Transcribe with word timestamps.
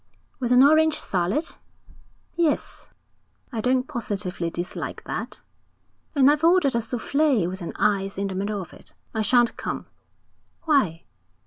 'With 0.39 0.51
an 0.51 0.63
orange 0.63 0.99
salad?' 0.99 1.57
'Yes.' 2.33 2.89
'I 3.53 3.61
don't 3.61 3.87
positively 3.87 4.49
dislike 4.49 5.03
that.' 5.03 5.43
'And 6.15 6.31
I've 6.31 6.43
ordered 6.43 6.73
a 6.73 6.81
souffle 6.81 7.45
with 7.47 7.61
an 7.61 7.73
ice 7.75 8.17
in 8.17 8.27
the 8.29 8.33
middle 8.33 8.59
of 8.63 8.73
it.' 8.73 8.95
'I 9.13 9.21
shan't 9.21 9.57
come.' 9.57 9.85
'Why?' 10.63 11.03